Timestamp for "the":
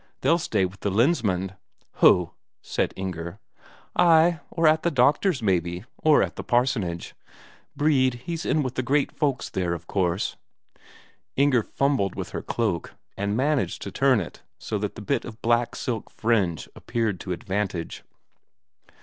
0.79-0.89, 4.81-4.89, 6.37-6.43, 8.73-8.81